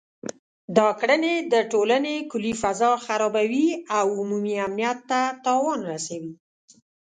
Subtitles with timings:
[0.77, 3.67] دا کړنې د ټولنې کلي فضا خرابوي
[3.97, 6.33] او عمومي امنیت ته تاوان رسوي